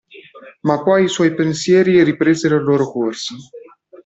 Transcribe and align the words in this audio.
Ma 0.61 0.81
poi 0.81 1.03
i 1.03 1.07
suoi 1.07 1.35
pensieri 1.35 2.01
ripresero 2.01 2.55
il 2.55 2.63
loro 2.63 2.89
corso. 2.91 3.35